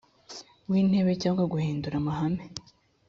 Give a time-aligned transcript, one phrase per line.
[0.69, 2.43] w intebe cyangwa guhindura amahame